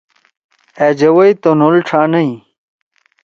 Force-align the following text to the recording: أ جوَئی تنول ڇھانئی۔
أ 0.85 0.87
جوَئی 0.99 1.31
تنول 1.41 1.75
ڇھانئی۔ 1.87 2.31